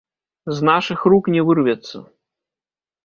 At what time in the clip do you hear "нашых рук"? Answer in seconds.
0.69-1.29